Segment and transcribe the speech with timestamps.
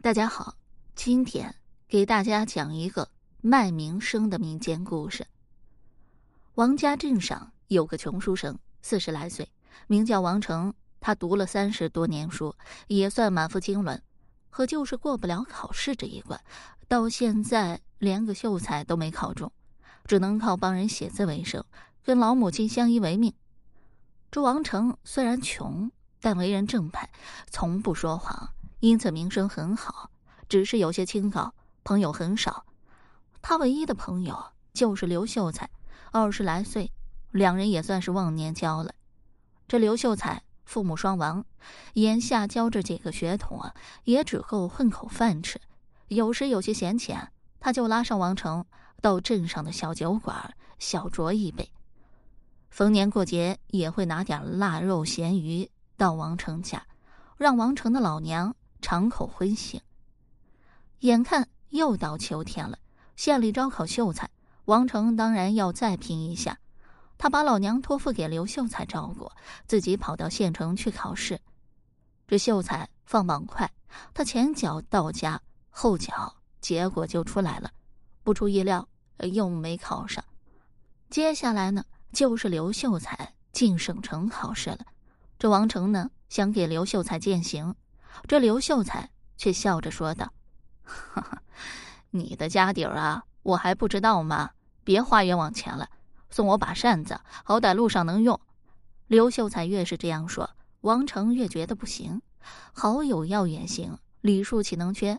[0.00, 0.54] 大家好，
[0.94, 1.52] 今天
[1.88, 5.26] 给大家讲一个卖名声的民间故事。
[6.54, 9.50] 王家镇上有个穷书生，四十来岁，
[9.88, 10.72] 名叫王成。
[11.00, 12.54] 他读了三十多年书，
[12.86, 14.00] 也算满腹经纶，
[14.50, 16.40] 可就是过不了考试这一关，
[16.86, 19.50] 到现在连个秀才都没考中，
[20.04, 21.64] 只能靠帮人写字为生，
[22.04, 23.34] 跟老母亲相依为命。
[24.30, 25.90] 这王成虽然穷，
[26.20, 27.10] 但为人正派，
[27.50, 28.54] 从不说谎。
[28.80, 30.10] 因此名声很好，
[30.48, 31.52] 只是有些清高，
[31.84, 32.64] 朋友很少。
[33.42, 35.68] 他唯一的朋友就是刘秀才，
[36.12, 36.92] 二十来岁，
[37.30, 38.92] 两人也算是忘年交了。
[39.66, 41.44] 这刘秀才父母双亡，
[41.94, 45.60] 眼下教这几个学徒啊，也只够混口饭吃。
[46.08, 48.64] 有时有些闲钱，他就拉上王成
[49.02, 51.68] 到镇上的小酒馆小酌一杯。
[52.70, 56.86] 逢年过节也会拿点腊肉咸鱼到王成家，
[57.36, 58.54] 让王成的老娘。
[58.80, 59.80] 尝口荤腥。
[61.00, 62.78] 眼看又到秋天了，
[63.16, 64.30] 县里招考秀才，
[64.64, 66.58] 王成当然要再拼一下。
[67.16, 69.30] 他把老娘托付给刘秀才照顾，
[69.66, 71.40] 自己跑到县城去考试。
[72.26, 73.70] 这秀才放榜快，
[74.14, 77.72] 他前脚到家，后脚结果就出来了。
[78.22, 78.88] 不出意料，
[79.32, 80.22] 又没考上。
[81.10, 84.80] 接下来呢，就是刘秀才进省城考试了。
[85.38, 87.74] 这王成呢，想给刘秀才践行。
[88.26, 90.32] 这刘秀才却笑着说道
[90.82, 91.42] ：“哈哈，
[92.10, 94.50] 你的家底儿啊，我还不知道吗？
[94.84, 95.88] 别花冤枉钱了，
[96.30, 98.40] 送我把扇子，好歹路上能用。”
[99.06, 100.50] 刘秀才越是这样说，
[100.82, 102.20] 王成越觉得不行。
[102.72, 105.18] 好友要远行，礼数岂能缺？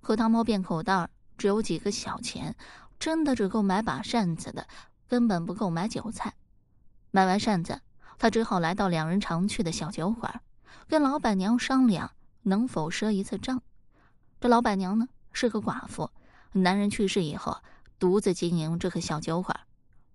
[0.00, 2.54] 可他摸遍口袋，只有几个小钱，
[2.98, 4.66] 真的只够买把扇子的，
[5.08, 6.34] 根本不够买酒菜。
[7.10, 7.80] 买完扇子，
[8.18, 10.40] 他只好来到两人常去的小酒馆，
[10.88, 12.12] 跟老板娘商量。
[12.44, 13.60] 能否赊一次账？
[14.40, 16.10] 这老板娘呢是个寡妇，
[16.52, 17.56] 男人去世以后
[17.98, 19.58] 独自经营这个小酒馆。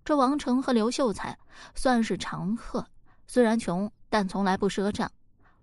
[0.06, 1.38] 这王成和刘秀才
[1.76, 2.88] 算是常客，
[3.28, 5.12] 虽然穷，但从来不赊账。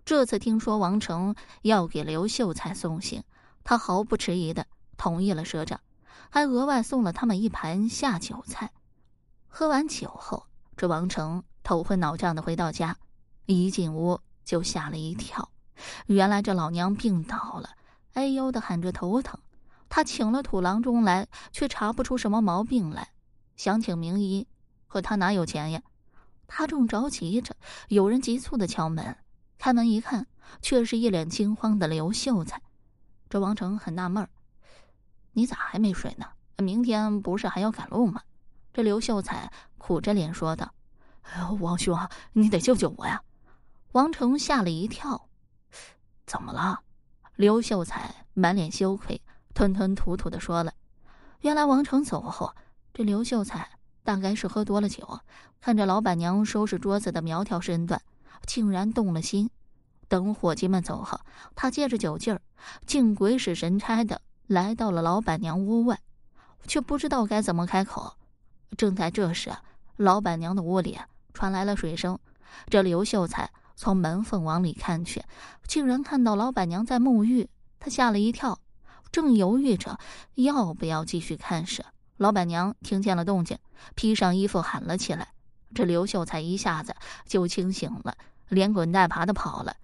[0.05, 3.25] 这次听说王成要给刘秀才送行，
[3.65, 5.81] 他毫不迟疑的同意了赊账，
[6.31, 8.73] 还额外送了他们一盘下酒菜。
[9.49, 10.47] 喝完酒后，
[10.77, 12.97] 这王成头昏脑胀的回到家，
[13.47, 15.49] 一进屋就吓了一跳。
[16.07, 17.71] 原来这老娘病倒了，
[18.15, 19.39] 哎呦的喊着头疼。
[19.89, 23.09] 他请了土郎中来，却查不出什么毛病来。
[23.57, 24.47] 想请名医，
[24.89, 25.83] 可他哪有钱呀？
[26.47, 27.57] 他正着急着，
[27.89, 29.17] 有人急促的敲门。
[29.59, 30.27] 开门一看，
[30.61, 32.61] 却是一脸惊慌的刘秀才。
[33.29, 34.29] 这王成很纳闷儿
[35.33, 36.27] ：“你咋还没睡呢？
[36.59, 38.23] 明天不是还要赶路吗？”
[38.73, 40.73] 这刘秀才苦着脸说道
[41.23, 41.99] ：“哎呦王兄，
[42.33, 43.23] 你得救救我呀！”
[43.93, 45.29] 王成吓了一跳。
[46.27, 46.81] 怎么了？
[47.37, 49.21] 刘秀才满脸羞愧，
[49.55, 50.73] 吞吞吐吐的说了。
[51.43, 52.53] 原来王成走后，
[52.93, 53.69] 这刘秀才
[54.03, 55.21] 大概是喝多了酒，
[55.61, 58.01] 看着老板娘收拾桌子的苗条身段，
[58.47, 59.51] 竟然动了心。
[60.09, 61.21] 等伙计们走后，
[61.55, 62.41] 他借着酒劲儿，
[62.87, 66.01] 竟鬼使神差的来到了老板娘屋外，
[66.67, 68.15] 却不知道该怎么开口。
[68.77, 69.53] 正在这时，
[69.97, 70.99] 老板娘的屋里
[71.35, 72.19] 传来了水声。
[72.69, 73.51] 这刘秀才。
[73.77, 75.23] 从门缝往里看去，
[75.69, 77.49] 竟然看到老板娘在沐浴。
[77.79, 78.59] 他吓了一跳，
[79.13, 79.99] 正犹豫着
[80.35, 81.85] 要不要继续看时，
[82.17, 83.59] 老板娘听见了动静，
[83.95, 85.29] 披上衣服喊了起来。
[85.75, 88.17] 这刘秀才一下子就清醒了，
[88.49, 89.77] 连滚带爬的跑了。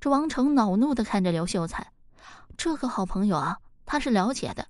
[0.00, 1.92] 这王成恼怒的看着刘秀才，
[2.56, 4.66] 这个好朋友啊，他是了解的。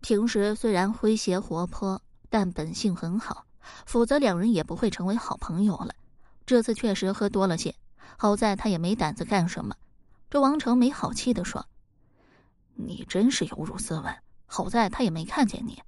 [0.00, 3.44] 平时虽然诙谐活泼，但本性很好，
[3.84, 5.94] 否则两人也不会成为好朋友了。
[6.46, 7.74] 这次确实喝多了些。
[8.16, 9.76] 好在他也没胆子干什么，
[10.30, 11.66] 这王成没好气的说
[12.74, 14.16] ：“你真是有辱斯文。”
[14.50, 15.82] 好在他也没看见你，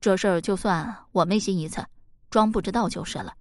[0.00, 1.84] 这事儿就算我没心一次，
[2.30, 3.34] 装不知道就是了。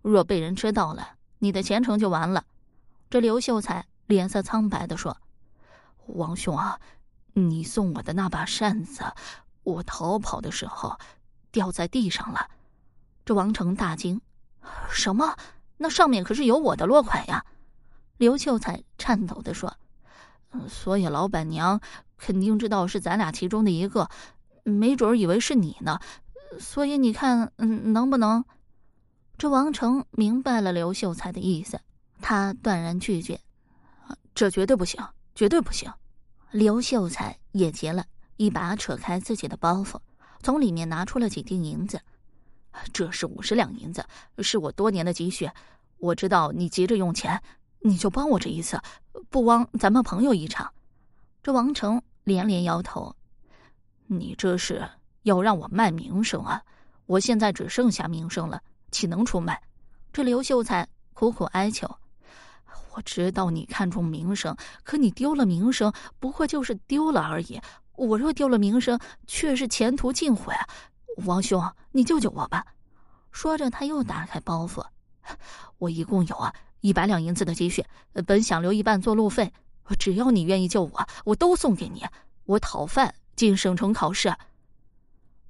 [0.00, 2.46] 若被人知道了，你的前程就完了。
[3.10, 5.18] 这刘秀才脸色苍白的说
[6.08, 6.80] ：“王兄啊，
[7.34, 9.04] 你送我的那把扇子，
[9.64, 10.98] 我逃跑的时候
[11.50, 12.48] 掉在地上了。”
[13.26, 14.22] 这王成大惊
[14.90, 15.36] ：“什么？
[15.76, 17.44] 那上面可是有我的落款呀！”
[18.22, 19.76] 刘秀才颤抖的说：“，
[20.70, 21.80] 所以老板娘
[22.16, 24.08] 肯定知道是咱俩其中的一个，
[24.62, 25.98] 没准以为是你呢。
[26.60, 28.44] 所以你看，嗯，能不能？”
[29.36, 31.80] 这王成明白了刘秀才的意思，
[32.20, 33.40] 他断然拒绝
[34.36, 35.04] ：“这绝对不行，
[35.34, 35.92] 绝对不行！”
[36.52, 38.04] 刘秀才也急了，
[38.36, 39.96] 一把扯开自己的包袱，
[40.44, 42.00] 从里面拿出了几锭银子
[42.94, 44.06] ：“这是五十两银子，
[44.38, 45.50] 是我多年的积蓄。
[45.98, 47.42] 我知道你急着用钱。”
[47.84, 48.80] 你就帮我这一次，
[49.28, 50.72] 不枉咱们朋友一场。
[51.42, 53.14] 这王成连连摇头
[54.06, 54.88] ：“你这是
[55.22, 56.62] 要让我卖名声啊？
[57.06, 58.62] 我现在只剩下名声了，
[58.92, 59.60] 岂能出卖？”
[60.12, 61.90] 这刘秀才苦苦哀求
[62.94, 67.60] ：“我知道你看重名声，可你丢了名声，不过就是丢了而已。
[67.96, 70.54] 我若丢了名声，却是前途尽毁。
[71.24, 72.64] 王兄，你救救我吧！”
[73.32, 74.84] 说着，他又打开包袱
[75.78, 77.84] ：“我一共有啊。”一百两银子的积蓄，
[78.26, 79.50] 本想留一半做路费。
[80.00, 82.04] 只要你愿意救我，我都送给你。
[82.44, 84.34] 我讨饭进省城考试。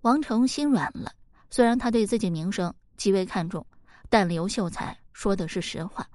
[0.02, 1.10] 王成心软了。
[1.50, 3.64] 虽然他对自己名声极为看重，
[4.10, 6.06] 但刘秀才说的是实话，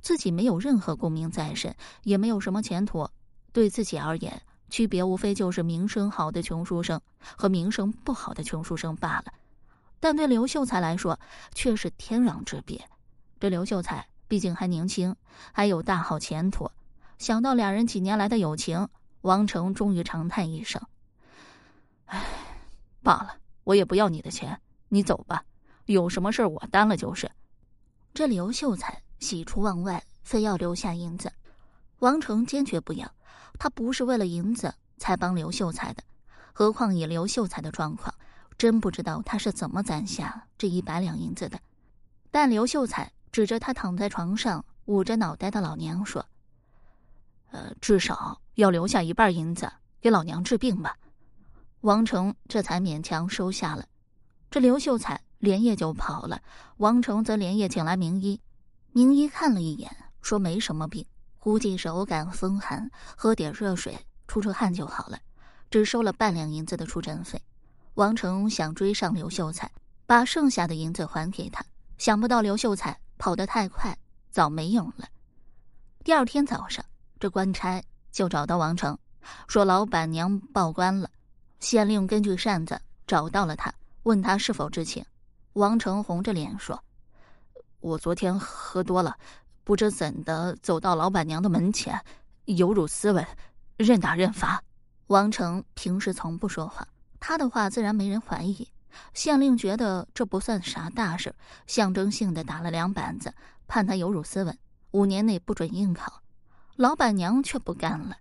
[0.00, 1.74] 自己没有任何功名在身，
[2.04, 3.08] 也没有什么前途。
[3.52, 7.00] 对自己而言，区别无非就是名声好的穷书生
[7.36, 9.32] 和名声不好的穷书生罢了。
[9.98, 11.18] 但对刘秀才来说，
[11.54, 12.80] 却是天壤之别。
[13.40, 14.06] 这刘秀才。
[14.30, 15.16] 毕竟还年轻，
[15.50, 16.70] 还有大好前途。
[17.18, 18.88] 想到两人几年来的友情，
[19.22, 20.80] 王成终于长叹一声
[22.06, 22.24] ：“唉，
[23.02, 23.34] 罢了，
[23.64, 25.44] 我也不要你的钱，你走吧。
[25.86, 27.28] 有什么事我担了就是。”
[28.14, 31.32] 这刘秀才喜出望外，非要留下银子。
[31.98, 33.12] 王成坚决不要，
[33.58, 36.04] 他不是为了银子才帮刘秀才的。
[36.52, 38.14] 何况以刘秀才的状况，
[38.56, 41.58] 真不知道他是怎么攒下这一百两银子的。
[42.30, 43.10] 但刘秀才。
[43.32, 46.26] 指着他躺在床上捂着脑袋的老娘说
[47.52, 50.96] ：“呃，至少要留下一半银子给老娘治病吧。”
[51.82, 53.86] 王成这才勉强收下了。
[54.50, 56.42] 这刘秀才连夜就跑了，
[56.78, 58.40] 王成则连夜请来名医。
[58.92, 59.90] 名医看了一眼，
[60.20, 61.06] 说没什么病，
[61.38, 65.18] 估计是偶感风寒，喝点热水出出汗就好了，
[65.70, 67.40] 只收了半两银子的出诊费。
[67.94, 69.70] 王成想追上刘秀才，
[70.04, 71.64] 把剩下的银子还给他，
[71.96, 72.98] 想不到刘秀才。
[73.20, 73.94] 跑得太快，
[74.30, 75.06] 早没影了。
[76.02, 76.82] 第二天早上，
[77.18, 78.96] 这官差就找到王成，
[79.46, 81.10] 说老板娘报官了。
[81.58, 83.70] 县令根据扇子找到了他，
[84.04, 85.04] 问他是否知情。
[85.52, 86.82] 王成红着脸说
[87.80, 89.14] ：“我昨天喝多了，
[89.64, 92.02] 不知怎的走到老板娘的门前，
[92.46, 93.26] 有辱斯文，
[93.76, 94.62] 认打认罚。”
[95.08, 96.88] 王成平时从不说话，
[97.18, 98.66] 他的话自然没人怀疑。
[99.14, 101.34] 县令觉得这不算啥大事，
[101.66, 103.34] 象征性的打了两板子，
[103.66, 104.58] 判他有辱斯文，
[104.92, 106.22] 五年内不准应考。
[106.76, 108.16] 老板娘却不干了，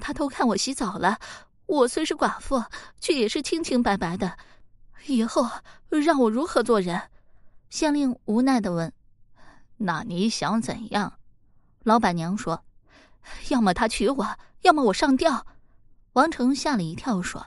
[0.00, 1.18] 他偷看我洗澡了。
[1.66, 2.64] 我虽是寡妇，
[3.00, 4.36] 却也是清清白白的。
[5.06, 5.48] 以后
[5.88, 7.00] 让我如何做人？
[7.70, 8.92] 县令无奈的问
[9.78, 11.14] ：“那你想怎样？”
[11.84, 12.64] 老板娘说
[13.50, 15.46] ：“要么他娶我，要么我上吊。”
[16.14, 17.46] 王成吓了一跳，说。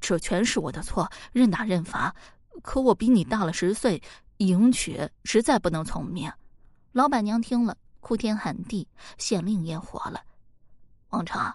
[0.00, 2.14] 这全是我的错，认打认罚。
[2.62, 4.02] 可我比你大了十岁，
[4.38, 6.32] 迎娶实在不能从命。
[6.92, 8.88] 老板娘听了，哭天喊地，
[9.18, 10.20] 县令也火了。
[11.10, 11.52] 王成，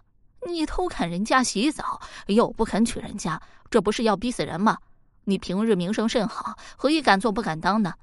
[0.48, 4.78] 你偷看人家洗澡，又不肯娶人家，这不是要逼死人吗？
[5.24, 7.94] 你平日名声甚好，何以敢做不敢当呢？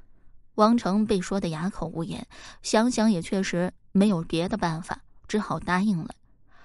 [0.56, 2.26] 王成被说的哑口无言，
[2.62, 6.10] 想想也确实没有别的办法，只好答应了。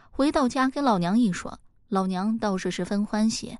[0.09, 1.59] 回到家，跟老娘一说。
[1.93, 3.55] 老娘倒是十分欢喜，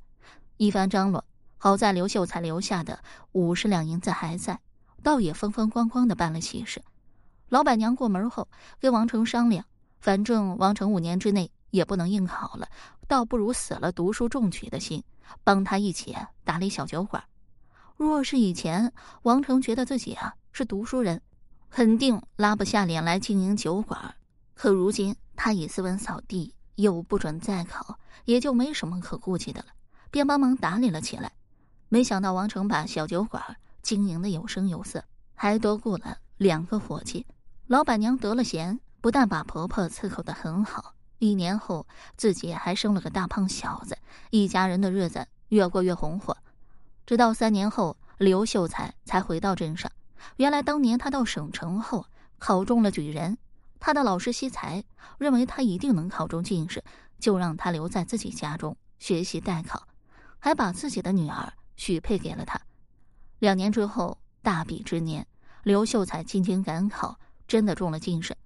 [0.58, 1.24] 一番张罗，
[1.60, 2.98] 好在刘秀才留下的
[3.32, 4.60] 五十两银子还在，
[5.04, 6.82] 倒也风风光光的办了喜事。
[7.50, 8.48] 老板娘过门后
[8.80, 9.64] 跟王成商量，
[10.00, 12.68] 反正王成五年之内也不能应考了，
[13.08, 15.04] 倒不如死了读书中举的心，
[15.44, 17.24] 帮他一起打理小酒馆。
[17.98, 18.92] 若是以前，
[19.22, 21.22] 王成觉得自己啊是读书人，
[21.70, 24.16] 肯定拉不下脸来经营酒馆。
[24.56, 26.56] 可如今他已斯文扫地。
[26.76, 29.68] 又不准再考，也就没什么可顾忌的了，
[30.10, 31.32] 便帮忙打理了起来。
[31.90, 35.04] 没想到王成把小酒馆经营的有声有色，
[35.36, 37.26] 还多雇了两个伙计。
[37.68, 41.86] 老板娘得了闲，不但把婆婆伺候的很好，一年后
[42.18, 43.98] 自己还生了个大胖小子，
[44.32, 46.36] 一家人的日子越过越红火。
[47.06, 49.92] 直到三年后，刘秀才才回到镇上。
[50.38, 52.06] 原来当年他到省城后
[52.40, 53.38] 考中了举人。
[53.86, 54.82] 他的老师惜才，
[55.18, 56.82] 认为他一定能考中进士，
[57.20, 59.86] 就让他留在自己家中学习代考，
[60.40, 62.62] 还把自己的女儿许配给了他。
[63.40, 65.28] 两年之后，大比之年，
[65.64, 68.38] 刘秀才进京赶考，真的中了进士。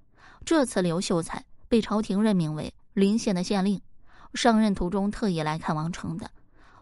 [0.44, 3.80] 这次刘秀才被朝廷任命为临县的县令，
[4.34, 6.32] 上任途中特意来看王成的。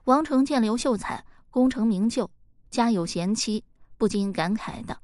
[0.06, 2.32] 王成见刘秀才功成名就，
[2.72, 3.66] 家有贤妻，
[3.98, 5.02] 不禁感慨道：“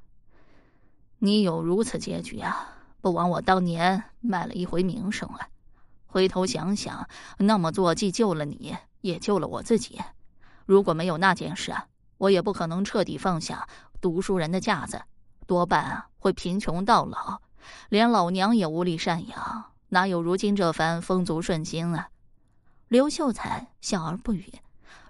[1.20, 5.48] 你有如此结局啊！”不枉我当年卖了一回名声了。
[6.06, 10.00] 回头想想，那么做既救了你，也救了我自己。
[10.64, 11.74] 如果没有那件事，
[12.16, 13.68] 我也不可能彻底放下
[14.00, 15.02] 读书人的架子，
[15.46, 17.40] 多半会贫穷到老，
[17.88, 22.08] 连老娘也无力赡养，哪有如今这番风足顺心啊？
[22.88, 24.52] 刘秀才笑而不语。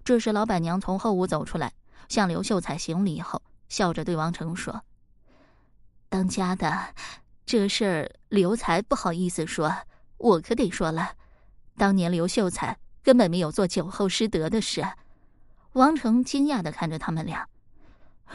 [0.04, 1.72] 这时，老板娘从后屋走出来，
[2.08, 4.82] 向刘秀才行礼后，笑着对王成说
[6.08, 6.94] ：“当家的，
[7.52, 9.70] 这事儿刘才不好意思说，
[10.16, 11.16] 我可得说了。
[11.76, 14.82] 当年刘秀才根本没有做酒后失德的事。”
[15.74, 17.46] 王成惊讶的看着他们俩，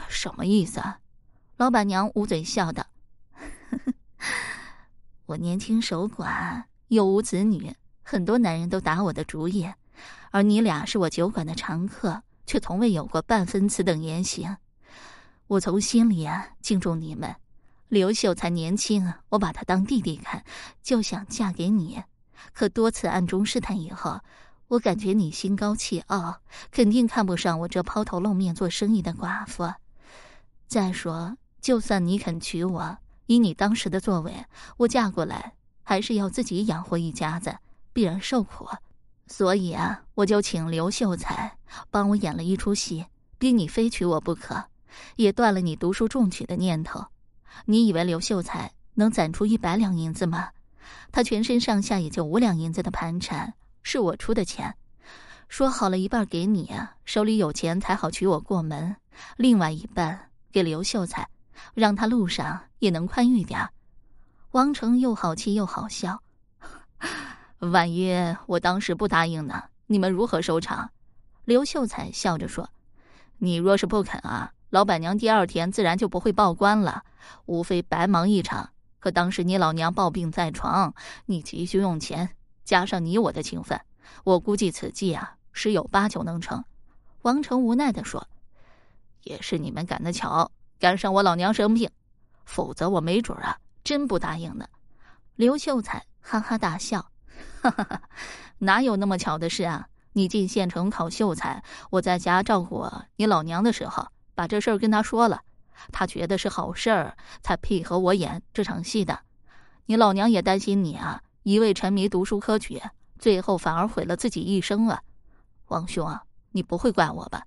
[0.08, 1.00] 什么意思啊？
[1.56, 2.86] 老板娘捂嘴笑道
[5.26, 9.68] ：“我年轻守寡，又无子女。”很多男人都打我的主意，
[10.30, 14.58] 而你俩是我酒馆的常客，却从未有过半分此等言行。
[15.48, 17.34] 我从心里啊敬重你们。
[17.88, 20.44] 刘秀才年轻，我把他当弟弟看，
[20.82, 22.02] 就想嫁给你。
[22.52, 24.20] 可多次暗中试探以后，
[24.68, 26.40] 我感觉你心高气傲，
[26.70, 29.72] 肯定看不上我这抛头露面做生意的寡妇。
[30.66, 34.44] 再说，就算你肯娶我，以你当时的作为，
[34.76, 37.56] 我嫁过来还是要自己养活一家子。
[37.94, 38.68] 必然受苦，
[39.26, 41.56] 所以啊，我就请刘秀才
[41.90, 43.06] 帮我演了一出戏，
[43.38, 44.66] 逼你非娶我不可，
[45.16, 47.06] 也断了你读书中举的念头。
[47.66, 50.50] 你以为刘秀才能攒出一百两银子吗？
[51.12, 54.74] 他全身上下也就五两银子的盘缠，是我出的钱，
[55.48, 56.70] 说好了一半给你，
[57.04, 58.96] 手里有钱才好娶我过门，
[59.36, 61.28] 另外一半给刘秀才，
[61.74, 63.68] 让他路上也能宽裕点。
[64.52, 66.22] 王成又好气又好笑。
[67.60, 68.14] 万一
[68.46, 69.64] 我当时不答应呢？
[69.86, 70.90] 你们如何收场？
[71.44, 72.68] 刘秀才笑着说
[73.38, 77.02] ：“你若是不肯啊，老板娘第二天自然就不会报官了，
[77.46, 78.70] 无非白忙一场。
[78.98, 80.94] 可当时你老娘抱病在床，
[81.26, 82.30] 你急需用钱，
[82.64, 83.80] 加上你我的情分，
[84.24, 86.64] 我估计此计啊十有八九能成。”
[87.22, 88.26] 王成无奈的说
[89.22, 91.90] ：“也是你们赶得巧，赶上我老娘生病，
[92.44, 94.66] 否则我没准啊真不答应呢。”
[95.36, 97.10] 刘秀才哈哈大笑。
[97.60, 98.02] 哈哈哈，
[98.58, 99.88] 哪有那么巧的事啊！
[100.12, 105.42] 你进县城考秀才，我在家照顾你老娘的时候，把这事儿跟他说了，
[105.92, 109.20] 他觉得是好事儿，才配合我演这场戏的。
[109.86, 112.80] 你老娘也担心你啊，一味沉迷读书科举，
[113.18, 115.02] 最后反而毁了自己一生啊！
[115.68, 117.46] 王兄啊，你不会怪我吧？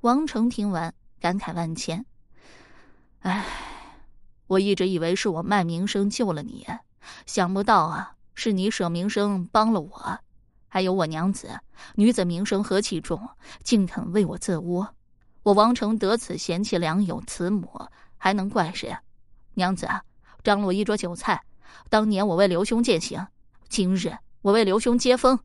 [0.00, 2.04] 王成听完感慨万千。
[3.20, 3.44] 唉，
[4.46, 6.66] 我一直以为是我卖名声救了你，
[7.24, 8.14] 想不到啊！
[8.34, 10.18] 是你舍名声帮了我，
[10.68, 11.60] 还有我娘子，
[11.94, 13.30] 女子名声何其重，
[13.62, 14.86] 竟肯为我自污。
[15.46, 17.70] 我王成得此贤妻良友，慈母
[18.16, 18.96] 还能怪谁？
[19.54, 19.88] 娘子，
[20.42, 21.40] 张罗一桌酒菜。
[21.88, 23.28] 当年我为刘兄践行，
[23.68, 24.12] 今日
[24.42, 25.38] 我为刘兄接风。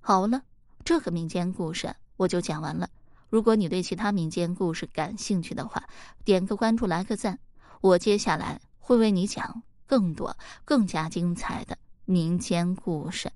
[0.00, 0.40] 好了，
[0.86, 2.88] 这个民间故事我就讲完了。
[3.28, 5.86] 如果你对其他民间故事感兴趣的话，
[6.24, 7.38] 点个关注，来个赞，
[7.82, 10.34] 我接下来会为你讲更多、
[10.64, 11.76] 更加精彩的。
[12.06, 13.30] 民间故事。